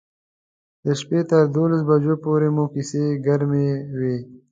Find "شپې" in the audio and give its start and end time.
0.99-1.19